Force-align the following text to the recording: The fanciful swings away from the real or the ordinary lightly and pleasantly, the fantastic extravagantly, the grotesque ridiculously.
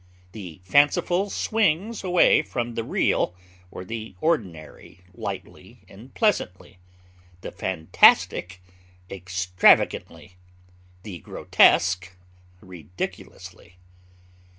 The 0.31 0.61
fanciful 0.65 1.29
swings 1.29 2.03
away 2.03 2.41
from 2.41 2.73
the 2.73 2.83
real 2.83 3.35
or 3.69 3.85
the 3.85 4.15
ordinary 4.19 5.01
lightly 5.13 5.83
and 5.87 6.11
pleasantly, 6.15 6.79
the 7.41 7.51
fantastic 7.51 8.63
extravagantly, 9.11 10.37
the 11.03 11.19
grotesque 11.19 12.17
ridiculously. 12.61 13.77